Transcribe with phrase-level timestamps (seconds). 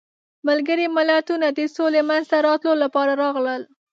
[0.47, 3.61] ملګري ملتونه د سولې منځته راتلو لپاره راغلل.